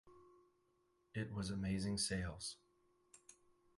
It 1.13 1.31
was 1.31 1.51
amazing 1.51 1.99
sales. 1.99 2.55